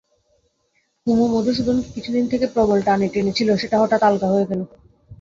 কুমু 1.07 1.25
মধুসূদনকে 1.27 1.89
কিছুদিন 1.95 2.25
থেকে 2.31 2.45
প্রবল 2.53 2.79
টানে 2.83 3.07
টেনেছিল, 3.13 3.49
সেটা 3.61 3.75
হঠাৎ 3.81 4.01
আলগা 4.03 4.27
হয়ে 4.27 4.49
গেল। 4.49 4.61